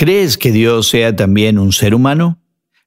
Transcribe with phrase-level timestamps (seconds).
[0.00, 2.38] ¿Crees que Dios sea también un ser humano?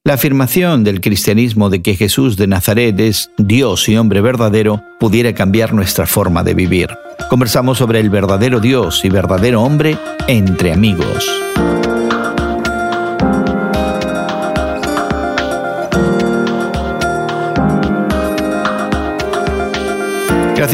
[0.04, 5.36] La afirmación del cristianismo de que Jesús de Nazaret es Dios y hombre verdadero pudiera
[5.36, 6.90] cambiar nuestra forma de vivir.
[7.30, 9.96] Conversamos sobre el verdadero Dios y verdadero hombre
[10.28, 11.30] entre amigos.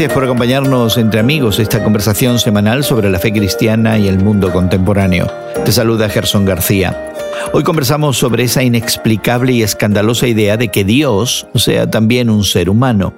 [0.00, 4.50] Gracias por acompañarnos entre amigos esta conversación semanal sobre la fe cristiana y el mundo
[4.50, 5.26] contemporáneo.
[5.62, 7.12] Te saluda Gerson García.
[7.52, 12.70] Hoy conversamos sobre esa inexplicable y escandalosa idea de que Dios sea también un ser
[12.70, 13.12] humano.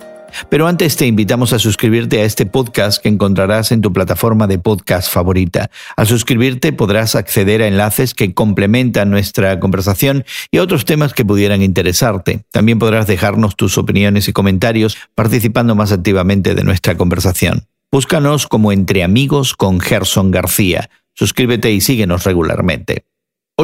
[0.48, 4.58] Pero antes te invitamos a suscribirte a este podcast que encontrarás en tu plataforma de
[4.58, 5.70] podcast favorita.
[5.96, 11.24] Al suscribirte podrás acceder a enlaces que complementan nuestra conversación y a otros temas que
[11.24, 12.44] pudieran interesarte.
[12.50, 17.66] También podrás dejarnos tus opiniones y comentarios participando más activamente de nuestra conversación.
[17.90, 20.88] Búscanos como Entre Amigos con Gerson García.
[21.14, 23.04] Suscríbete y síguenos regularmente.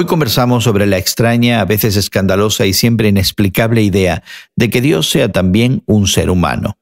[0.01, 4.23] Hoy conversamos sobre la extraña, a veces escandalosa y siempre inexplicable idea
[4.55, 6.79] de que Dios sea también un ser humano.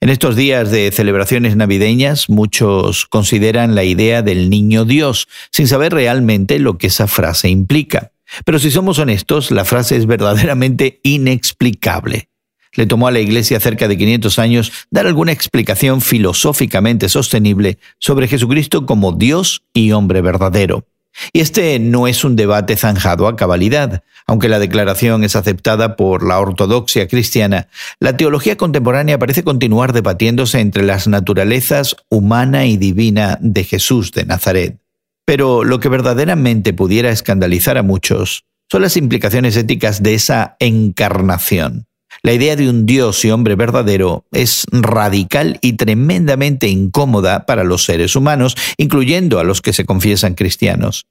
[0.00, 5.92] En estos días de celebraciones navideñas, muchos consideran la idea del niño Dios, sin saber
[5.92, 8.12] realmente lo que esa frase implica.
[8.46, 12.30] Pero si somos honestos, la frase es verdaderamente inexplicable.
[12.72, 18.26] Le tomó a la Iglesia cerca de 500 años dar alguna explicación filosóficamente sostenible sobre
[18.26, 20.86] Jesucristo como Dios y hombre verdadero.
[21.32, 24.02] Y este no es un debate zanjado a cabalidad.
[24.26, 27.68] Aunque la declaración es aceptada por la ortodoxia cristiana,
[28.00, 34.24] la teología contemporánea parece continuar debatiéndose entre las naturalezas humana y divina de Jesús de
[34.24, 34.78] Nazaret.
[35.24, 41.86] Pero lo que verdaderamente pudiera escandalizar a muchos son las implicaciones éticas de esa encarnación.
[42.24, 47.84] La idea de un Dios y hombre verdadero es radical y tremendamente incómoda para los
[47.84, 51.04] seres humanos, incluyendo a los que se confiesan cristianos.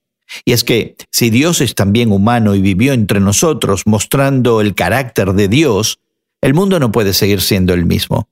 [0.44, 5.34] Y es que si Dios es también humano y vivió entre nosotros mostrando el carácter
[5.34, 6.00] de Dios,
[6.42, 8.28] el mundo no puede seguir siendo el mismo.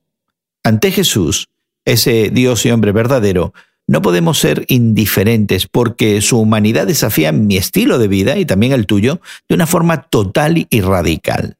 [0.63, 1.49] Ante Jesús,
[1.85, 3.53] ese Dios y hombre verdadero,
[3.85, 8.87] no podemos ser indiferentes porque su humanidad desafía mi estilo de vida y también el
[8.87, 11.57] tuyo de una forma total y radical.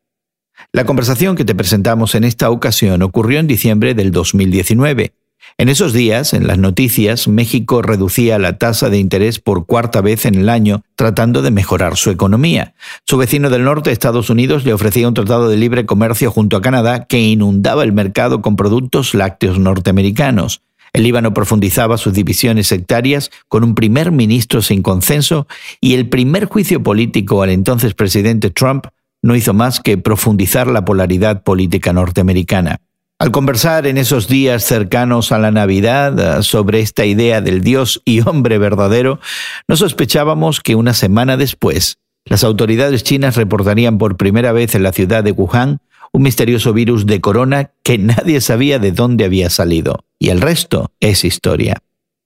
[0.74, 5.12] La conversación que te presentamos en esta ocasión ocurrió en diciembre del 2019.
[5.58, 10.26] En esos días, en las noticias, México reducía la tasa de interés por cuarta vez
[10.26, 12.74] en el año, tratando de mejorar su economía.
[13.06, 16.62] Su vecino del norte, Estados Unidos, le ofrecía un tratado de libre comercio junto a
[16.62, 20.62] Canadá que inundaba el mercado con productos lácteos norteamericanos.
[20.94, 25.48] El Líbano profundizaba sus divisiones sectarias con un primer ministro sin consenso
[25.82, 28.88] y el primer juicio político al entonces presidente Trump
[29.22, 32.82] no hizo más que profundizar la polaridad política norteamericana.
[33.20, 38.02] Al conversar en esos días cercanos a la Navidad eh, sobre esta idea del Dios
[38.04, 39.20] y hombre verdadero,
[39.68, 44.92] no sospechábamos que una semana después las autoridades chinas reportarían por primera vez en la
[44.92, 45.82] ciudad de Wuhan
[46.14, 50.04] un misterioso virus de corona que nadie sabía de dónde había salido.
[50.20, 51.78] Y el resto es historia.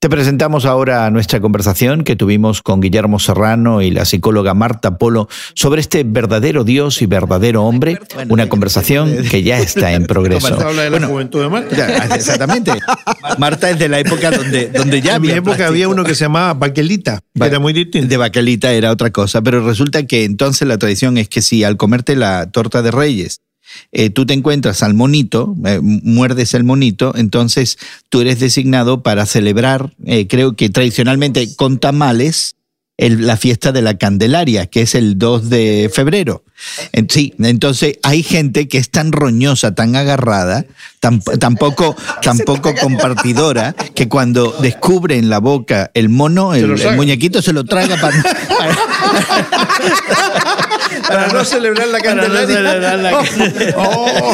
[0.06, 5.28] Te presentamos ahora nuestra conversación que tuvimos con Guillermo Serrano y la psicóloga Marta Polo
[5.56, 7.98] sobre este verdadero Dios y verdadero hombre,
[8.30, 10.48] una conversación que ya está en progreso.
[10.48, 12.16] Marta habla de la juventud de Marta.
[12.16, 12.72] exactamente.
[13.40, 16.26] Marta es de la época donde, donde ya En mi época había uno que se
[16.26, 18.08] llamaba Baquelita, que era muy distinto.
[18.08, 21.78] De Baquelita era otra cosa, pero resulta que entonces la tradición es que si al
[21.78, 23.42] comerte la torta de reyes
[23.92, 27.78] eh, tú te encuentras al monito, eh, muerdes el monito, entonces
[28.10, 32.56] tú eres designado para celebrar, eh, creo que tradicionalmente con tamales,
[32.98, 36.46] la fiesta de la Candelaria, que es el 2 de febrero.
[37.10, 40.66] Sí, entonces hay gente que es tan roñosa, tan agarrada,
[41.40, 47.64] tampoco, tampoco compartidora, que cuando descubre en la boca el mono, el, muñequito se lo
[47.64, 48.24] traga para...
[51.08, 52.56] para no celebrar la Candelaria.
[53.78, 54.34] Oh.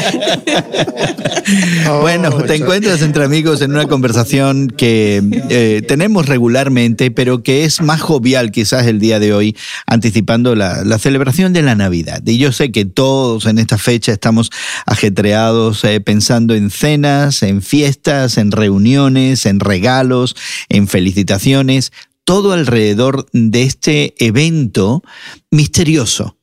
[1.88, 2.02] Oh.
[2.02, 7.82] bueno, te encuentras entre amigos en una conversación que eh, tenemos regularmente, pero que es
[7.82, 12.11] más jovial quizás el día de hoy, anticipando la, celebración de la Navidad.
[12.26, 14.50] Y yo sé que todos en esta fecha estamos
[14.86, 20.36] ajetreados eh, pensando en cenas, en fiestas, en reuniones, en regalos,
[20.70, 21.92] en felicitaciones,
[22.24, 25.04] todo alrededor de este evento
[25.50, 26.38] misterioso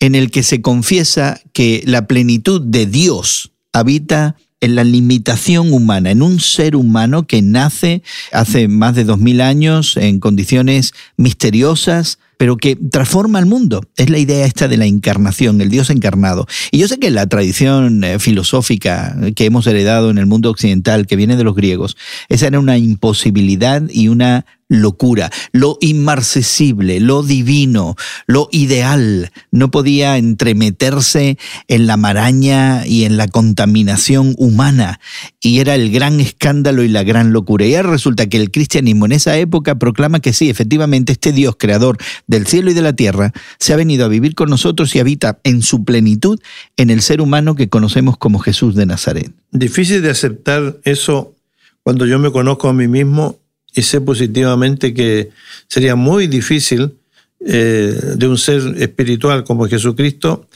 [0.00, 6.10] en el que se confiesa que la plenitud de Dios habita en la limitación humana,
[6.10, 8.02] en un ser humano que nace
[8.32, 13.82] hace más de dos mil años en condiciones misteriosas, pero que transforma el mundo.
[13.98, 16.46] Es la idea esta de la encarnación, el Dios encarnado.
[16.70, 21.06] Y yo sé que la tradición eh, filosófica que hemos heredado en el mundo occidental,
[21.06, 21.98] que viene de los griegos,
[22.30, 27.96] esa era una imposibilidad y una locura, lo inmarcesible, lo divino,
[28.26, 29.30] lo ideal.
[29.50, 31.36] No podía entremeterse
[31.68, 35.00] en la maraña y en la contaminación humana.
[35.40, 37.66] Y era el gran escándalo y la gran locura.
[37.66, 41.56] Y ahora resulta que el cristianismo en esa época proclama que sí, efectivamente, este Dios
[41.58, 45.00] creador del cielo y de la tierra se ha venido a vivir con nosotros y
[45.00, 46.38] habita en su plenitud
[46.76, 49.32] en el ser humano que conocemos como Jesús de Nazaret.
[49.50, 51.34] Difícil de aceptar eso
[51.82, 53.40] cuando yo me conozco a mí mismo
[53.74, 55.30] y sé positivamente que
[55.68, 56.94] sería muy difícil
[57.40, 60.46] eh, de un ser espiritual como Jesucristo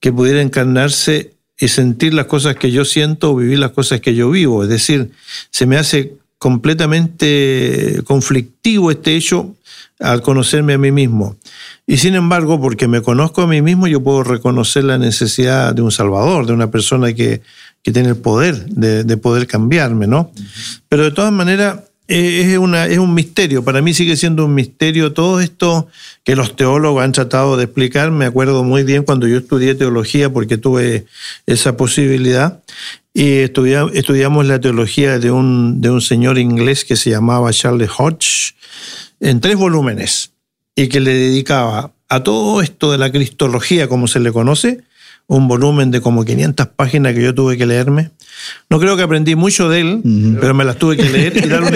[0.00, 4.14] que pudiera encarnarse y sentir las cosas que yo siento o vivir las cosas que
[4.14, 4.62] yo vivo.
[4.62, 5.10] Es decir,
[5.50, 9.54] se me hace completamente conflictivo este hecho
[9.98, 11.36] al conocerme a mí mismo.
[11.86, 15.82] Y sin embargo, porque me conozco a mí mismo, yo puedo reconocer la necesidad de
[15.82, 17.42] un Salvador, de una persona que,
[17.82, 20.30] tiene el poder de, poder cambiarme, ¿no?
[20.88, 23.64] Pero de todas maneras, es, una, es un misterio.
[23.64, 25.88] Para mí sigue siendo un misterio todo esto
[26.24, 28.10] que los teólogos han tratado de explicar.
[28.10, 31.06] Me acuerdo muy bien cuando yo estudié teología porque tuve
[31.46, 32.62] esa posibilidad.
[33.14, 38.54] Y estudiamos la teología de un, de un señor inglés que se llamaba Charles Hodge
[39.20, 40.32] en tres volúmenes
[40.74, 44.82] y que le dedicaba a todo esto de la cristología, como se le conoce,
[45.30, 48.10] un volumen de como 500 páginas que yo tuve que leerme.
[48.68, 51.62] No creo que aprendí mucho de él, pero me las tuve que leer y dar
[51.62, 51.70] un,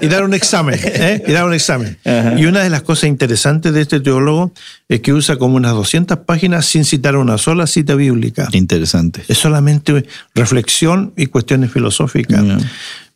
[0.00, 0.78] y dar un examen.
[0.80, 1.20] ¿eh?
[1.26, 1.98] Y dar un examen.
[2.36, 4.52] Y una de las cosas interesantes de este teólogo
[4.88, 8.48] es que usa como unas 200 páginas sin citar una sola cita bíblica.
[8.52, 9.22] Interesante.
[9.26, 10.06] Es solamente
[10.36, 12.44] reflexión y cuestiones filosóficas.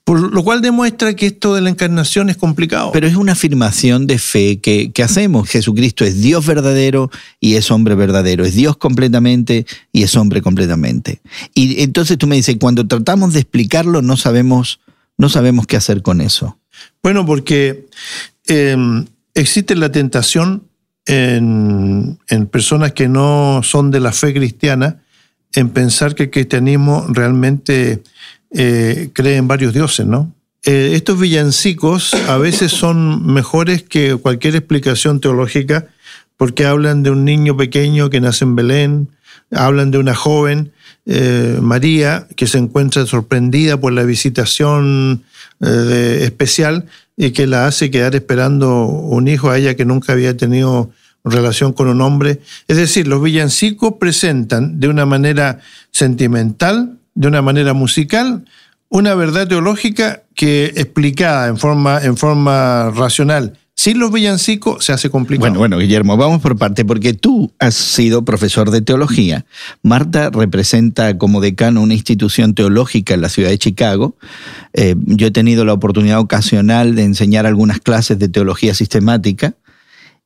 [0.04, 2.92] Por lo cual demuestra que esto de la encarnación es complicado.
[2.92, 5.48] Pero es una afirmación de fe que, hacemos.
[5.48, 7.10] Jesucristo es Dios verdadero
[7.40, 8.44] y es hombre verdadero.
[8.44, 11.22] Es Dios completamente y es hombre completamente.
[11.54, 14.80] Y entonces tú me dices, cuando tratamos de explicarlo no sabemos,
[15.16, 16.58] no sabemos qué hacer con eso.
[17.02, 17.86] Bueno, porque
[18.46, 20.64] em, existe la tentación
[21.06, 25.00] en, en personas que no son de la fe cristiana
[25.54, 28.02] en pensar que el cristianismo realmente
[28.56, 30.32] eh, creen varios dioses, ¿no?
[30.64, 35.88] Eh, estos villancicos a veces son mejores que cualquier explicación teológica
[36.36, 39.08] porque hablan de un niño pequeño que nace en Belén,
[39.50, 40.72] hablan de una joven,
[41.04, 45.24] eh, María, que se encuentra sorprendida por la visitación
[45.60, 46.86] especial
[47.16, 50.90] y que la hace quedar esperando un hijo a ella que nunca había tenido
[51.24, 52.40] relación con un hombre.
[52.68, 55.60] Es decir, los villancicos presentan de una manera
[55.90, 58.44] sentimental de una manera musical
[58.88, 65.10] una verdad teológica que explicada en forma, en forma racional sin los villancicos se hace
[65.10, 65.50] complicado.
[65.50, 69.46] Bueno, bueno, Guillermo, vamos por parte, porque tú has sido profesor de teología.
[69.82, 74.16] Marta representa como decano una institución teológica en la ciudad de Chicago.
[74.74, 79.54] Eh, yo he tenido la oportunidad ocasional de enseñar algunas clases de teología sistemática.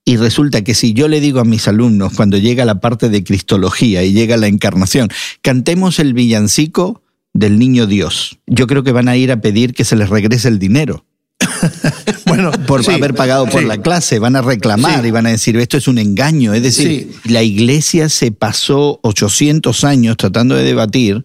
[0.09, 3.23] Y resulta que si yo le digo a mis alumnos, cuando llega la parte de
[3.23, 5.11] Cristología y llega la encarnación,
[5.43, 7.03] cantemos el villancico
[7.35, 10.49] del niño Dios, yo creo que van a ir a pedir que se les regrese
[10.49, 11.05] el dinero.
[12.27, 15.77] bueno, por haber pagado por la clase, van a reclamar y van a decir, esto
[15.77, 16.55] es un engaño.
[16.55, 21.23] Es decir, la iglesia se pasó 800 años tratando de debatir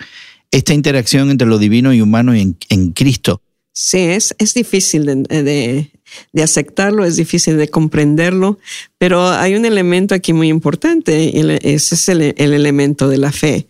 [0.52, 3.42] esta interacción entre lo divino y humano en, Cristo.
[3.74, 5.92] Sí, es, es difícil de,
[6.32, 8.60] de aceptarlo, es difícil de comprenderlo,
[9.00, 13.32] pero hay un elemento aquí muy importante, y ese es el, el elemento de la
[13.32, 13.68] fe.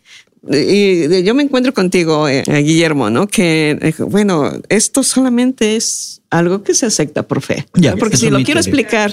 [0.51, 3.27] Y yo me encuentro contigo, eh, Guillermo, ¿no?
[3.27, 7.65] Que, eh, bueno, esto solamente es algo que se acepta por fe.
[7.99, 9.11] Porque si lo quiero explicar,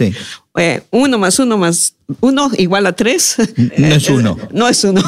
[0.56, 3.36] eh, uno más uno más uno igual a tres.
[3.78, 4.36] No es uno.
[4.52, 5.02] No es uno.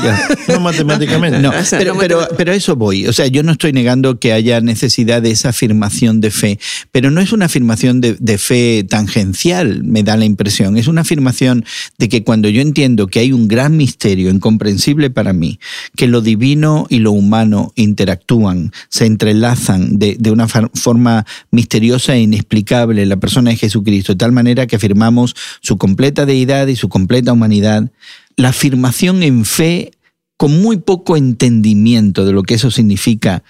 [0.49, 1.39] No matemáticamente.
[1.43, 3.07] No, pero, pero, pero, eso voy.
[3.07, 6.59] O sea, yo no estoy negando que haya necesidad de esa afirmación de fe,
[6.93, 10.77] pero no es una afirmación de, de fe tangencial, me da la impresión.
[10.77, 11.65] Es una afirmación
[11.99, 15.59] de que cuando yo entiendo que hay un gran misterio incomprensible para mí,
[15.97, 22.21] que lo divino y lo humano interactúan, se entrelazan de, de una forma misteriosa e
[22.21, 26.89] inexplicable la persona de Jesucristo, de tal manera que afirmamos su completa deidad y su
[26.89, 27.91] completa humanidad,
[28.37, 29.93] la afirmación en fe
[30.37, 33.45] con muy poco entendimiento de lo que eso significa,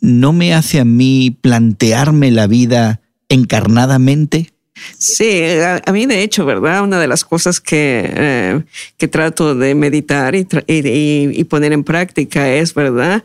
[0.00, 4.52] no me hace a mí plantearme la vida encarnadamente?
[4.98, 5.42] Sí,
[5.84, 6.82] a, mí de hecho, ¿verdad?
[6.82, 8.62] Una de las cosas que, eh,
[8.96, 13.24] que trato de meditar y, y, poner en práctica es, ¿verdad?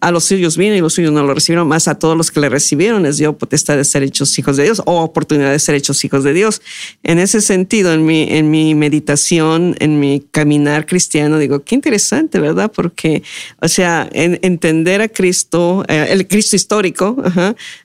[0.00, 2.40] A los suyos vino y los suyos no lo recibieron, más a todos los que
[2.40, 5.74] le recibieron les dio potestad de ser hechos hijos de Dios o oportunidad de ser
[5.74, 6.62] hechos hijos de Dios.
[7.02, 12.38] En ese sentido, en mi, en mi meditación, en mi caminar cristiano, digo, qué interesante,
[12.38, 12.70] ¿verdad?
[12.72, 13.22] Porque,
[13.60, 17.16] o sea, entender a Cristo, eh, el Cristo histórico,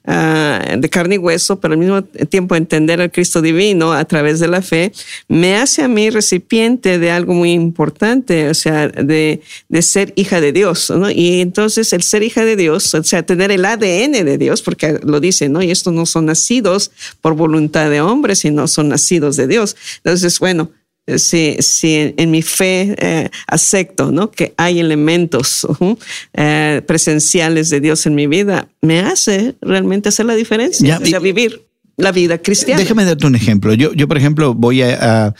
[0.06, 4.40] ah, de carne y hueso, pero al mismo tiempo entender al Cristo divino a través
[4.40, 4.92] de la fe,
[5.28, 10.42] me hace a mí recipiente de algo muy importante, o sea, de, de ser hija
[10.42, 11.10] de Dios, ¿no?
[11.10, 15.00] Y entonces el ser hija de Dios, o sea, tener el ADN de Dios, porque
[15.04, 15.62] lo dice, ¿no?
[15.62, 16.92] Y estos no son nacidos
[17.22, 19.76] por voluntad de hombre, sino son nacidos de Dios.
[20.04, 20.72] Entonces, bueno,
[21.18, 24.32] si, si en, mi fe eh, acepto ¿no?
[24.32, 25.68] que hay elementos
[26.34, 31.20] eh, presenciales de Dios en mi vida, me hace realmente hacer la diferencia, o sea,
[31.20, 32.82] vivir la vida cristiana.
[32.82, 33.74] Déjame darte un ejemplo.
[33.74, 35.36] Yo, yo por ejemplo, voy al,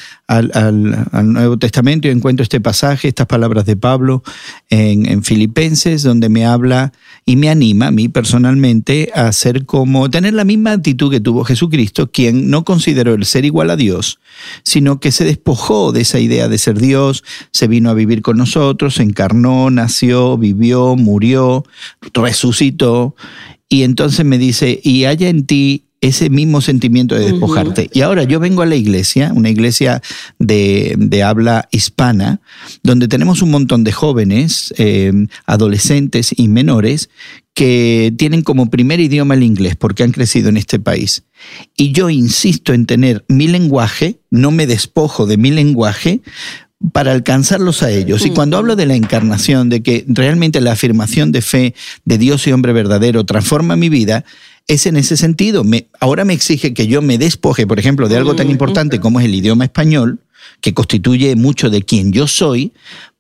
[1.24, 4.24] Nuevo Testamento y encuentro este pasaje, estas palabras de Pablo
[4.70, 6.94] en, en, Filipenses, donde me habla
[7.26, 11.44] y me anima a mí personalmente a ser como, tener la misma actitud que tuvo
[11.44, 14.20] Jesucristo, quien no consideró el ser igual a Dios,
[14.64, 18.38] sino que se despojó de esa idea de ser Dios, se vino a vivir con
[18.38, 21.66] nosotros, se encarnó, nació, vivió, murió,
[22.14, 23.16] resucitó.
[23.70, 27.90] Y entonces me dice, y haya en ti ese mismo sentimiento de despojarte.
[27.94, 30.02] Y ahora yo vengo a la iglesia, una iglesia
[30.38, 32.42] de, habla hispana,
[32.84, 35.14] donde tenemos un montón de jóvenes, eh,
[35.46, 37.10] adolescentes y menores
[37.54, 41.24] que tienen como primer idioma el inglés porque han crecido en este país.
[41.78, 46.22] Y yo insisto en tener mi lenguaje, no me despojo de mi lenguaje,
[46.92, 48.26] para alcanzarlos a ellos.
[48.26, 52.46] Y cuando hablo de la encarnación, de que realmente la afirmación de fe de Dios
[52.46, 54.26] y hombre verdadero transforma mi vida,
[54.68, 55.64] es en ese sentido.
[55.64, 59.20] Me, ahora me exige que yo me despoje, por ejemplo, de algo tan importante como
[59.20, 60.20] es el idioma español,
[60.62, 62.74] que constituye mucho de quien yo soy,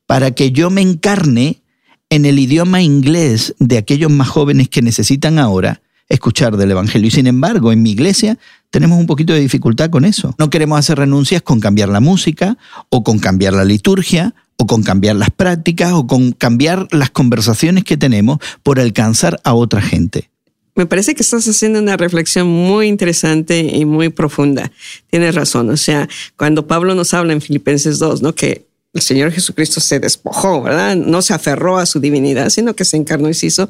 [0.05, 1.62] para que yo me encarne
[2.09, 7.07] en el idioma inglés de aquellos más jóvenes que necesitan ahora escuchar del Evangelio.
[7.07, 8.38] Y sin embargo, en mi iglesia
[8.69, 10.35] tenemos un poquito de dificultad con eso.
[10.38, 12.57] No queremos hacer renuncias con cambiar la música
[12.89, 17.83] o con cambiar la liturgia o con cambiar las prácticas o con cambiar las conversaciones
[17.83, 20.32] que tenemos por alcanzar a otra gente
[20.75, 24.71] me parece que estás haciendo una reflexión muy interesante y muy profunda.
[25.09, 25.69] Tienes razón.
[25.69, 28.33] O sea, cuando Pablo nos habla en Filipenses 2, ¿no?
[28.33, 30.95] Que el Señor Jesucristo se despojó, ¿verdad?
[30.95, 33.69] No se aferró a su divinidad, sino que se encarnó y se hizo.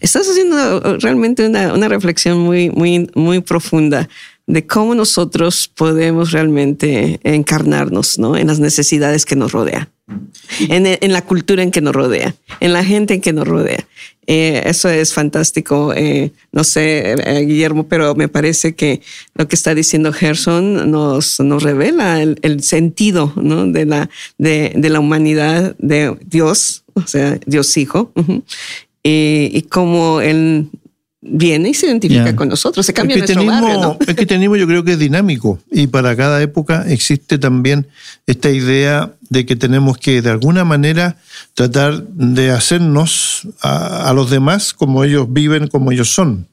[0.00, 4.08] Estás haciendo realmente una, una reflexión muy, muy, muy profunda
[4.46, 8.36] de cómo nosotros podemos realmente encarnarnos, ¿no?
[8.36, 9.88] En las necesidades que nos rodean
[10.58, 13.86] en, la cultura en que nos rodea, en la gente en que nos rodea.
[14.26, 15.92] Eh, eso es fantástico.
[15.94, 19.00] Eh, no sé, eh, Guillermo, pero me parece que
[19.34, 23.66] lo que está diciendo Gerson nos, nos revela el, sentido ¿no?
[23.66, 28.12] de, la, de, de, la humanidad de Dios, o sea, Dios Hijo,
[29.02, 30.68] y, y cómo Él
[31.26, 34.84] viene y se identifica con nosotros, se cambia el nuestro barrio, El cristianismo yo creo
[34.84, 37.86] que es dinámico y para cada época existe también
[38.26, 41.16] esta idea de que tenemos que de alguna manera
[41.54, 46.46] tratar de hacernos a, los demás como ellos viven, como ellos son.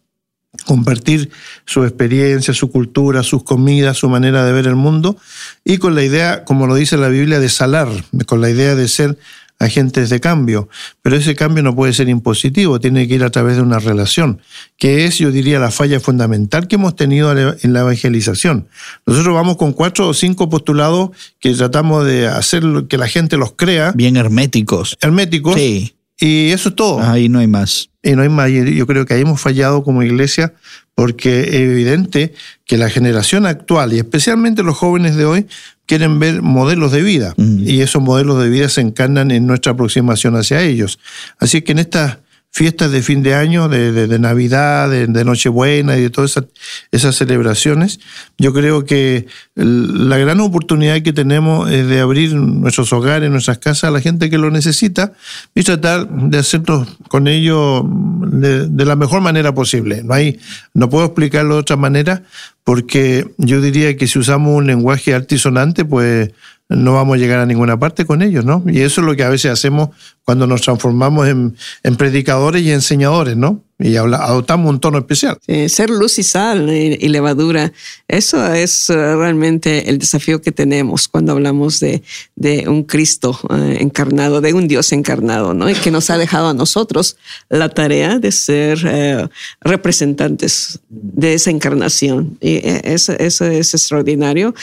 [0.66, 1.32] Compartir
[1.66, 5.18] su experiencia, su cultura, sus comidas, su manera de ver el mundo
[5.64, 7.88] y con la idea, como lo dice la Biblia, de salar,
[8.26, 9.18] con la idea de ser
[9.62, 10.68] agentes de cambio,
[11.02, 14.42] pero ese cambio no puede ser impositivo, tiene que ir a través de una relación,
[14.78, 18.68] que es, yo diría, la falla fundamental que hemos tenido en la evangelización.
[19.06, 23.54] Nosotros vamos con cuatro o cinco postulados que tratamos de hacer que la gente los
[23.54, 23.92] crea.
[23.94, 24.98] Bien herméticos.
[25.02, 25.56] Herméticos.
[25.56, 25.96] Sí.
[26.20, 27.02] Y eso es todo.
[27.02, 27.90] Ahí no hay más.
[28.04, 28.50] Y no hay más.
[28.52, 30.54] Yo creo que ahí hemos fallado como iglesia
[30.94, 32.34] porque es evidente
[32.66, 35.48] que la generación actual y especialmente los jóvenes de hoy
[35.92, 40.38] quieren ver modelos de vida y esos modelos de vida se encarnan en nuestra aproximación
[40.38, 41.00] hacia ellos.
[41.38, 42.20] Así que en estas
[42.52, 46.38] fiestas de fin de año, de, Navidad, de, Nochebuena y de todas
[46.92, 48.00] esas, celebraciones,
[48.38, 53.86] yo creo que la gran oportunidad que tenemos es de abrir nuestros hogares, nuestras casas
[53.86, 55.14] a la gente que lo necesita
[55.56, 60.04] y tratar de hacerlo con ellos de, de la mejor manera posible.
[60.04, 60.40] No, hay,
[60.74, 62.24] no puedo explicarlo de otra manera,
[62.66, 66.32] porque yo diría que si usamos un lenguaje altisonante, pues
[66.76, 68.64] no vamos a llegar a ninguna parte con ellos, ¿no?
[68.66, 69.90] Y eso es lo que a veces hacemos
[70.24, 71.56] cuando nos transformamos en,
[71.98, 73.64] predicadores y enseñadores, ¿no?
[73.82, 75.38] Y adoptamos un tono especial.
[75.68, 77.74] ser luz y sal y, levadura,
[78.08, 82.04] eso es eh, realmente el desafío que tenemos cuando hablamos de,
[82.68, 85.70] un Cristo eh, encarnado, de un Dios encarnado, ¿no?
[85.70, 87.18] Y que nos ha dejado a nosotros
[87.50, 89.28] la tarea de ser eh,
[89.62, 92.38] representantes de esa encarnación.
[92.40, 94.54] Y eso es extraordinario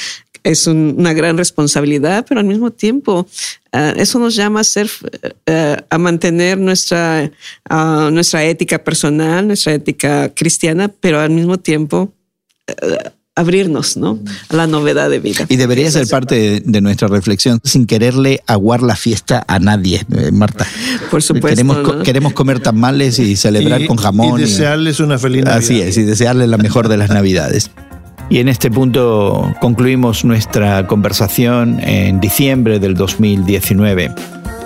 [0.44, 3.26] es una gran responsabilidad, pero al mismo tiempo
[3.72, 4.88] Ah, eso nos llama a, ser,
[5.46, 7.30] eh, a mantener nuestra,
[7.68, 12.14] ah, nuestra ética personal, nuestra ética cristiana, pero al mismo tiempo
[12.66, 14.18] eh, abrirnos ¿no?
[14.48, 15.44] a la novedad de vida.
[15.48, 20.66] Y debería ser parte de, nuestra reflexión, sin quererle aguar la fiesta a nadie, Marta.
[21.10, 21.48] Por supuesto.
[21.48, 24.38] Queremos, queremos comer tamales y celebrar con jamón.
[24.38, 25.58] Y desearles una feliz Navidad.
[25.58, 27.70] Así es, y desearles la mejor de las Navidades.
[28.30, 34.10] Y en este punto concluimos nuestra conversación en diciembre del 2019.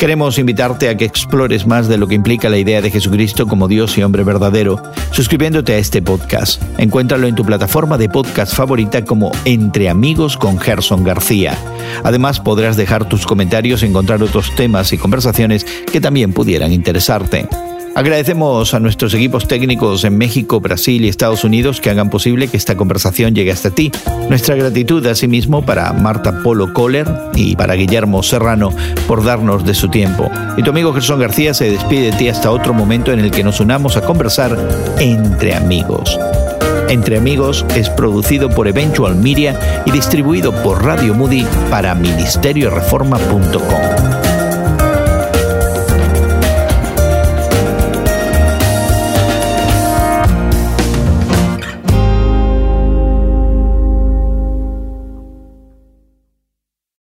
[0.01, 3.69] Queremos invitarte a que explores más de lo que implica la idea de Jesucristo como
[3.69, 6.61] Dios y hombre verdadero, suscribiéndote a este podcast.
[6.77, 11.57] Encuéntralo en tu plataforma de podcast favorita como Entre Amigos con Gerson García.
[12.03, 17.47] Además, podrás dejar tus comentarios y encontrar otros temas y conversaciones que también pudieran interesarte.
[17.95, 22.57] Agradecemos a nuestros equipos técnicos en México, Brasil y Estados Unidos que hagan posible que
[22.57, 23.93] esta conversación llegue hasta ti.
[24.31, 28.71] Nuestra gratitud asimismo para Marta Polo Kohler y para Guillermo Serrano
[29.07, 30.31] por darnos de su tiempo.
[30.57, 33.45] Y tu amigo Gerson García se despide de ti hasta otro momento en el que
[33.45, 34.57] nos unamos a conversar
[34.99, 36.19] entre amigos.
[36.89, 44.22] Entre Amigos es producido por Eventual Media y distribuido por Radio Moody para ministerioreforma.com.